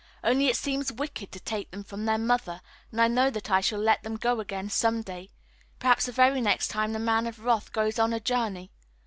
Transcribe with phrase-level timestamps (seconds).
[0.23, 2.61] Only it seems wicked to take them from their mother,
[2.91, 5.29] and I know that I shall let them go again some day
[5.77, 8.71] perhaps the very next time the Man of Wrath goes on a journey.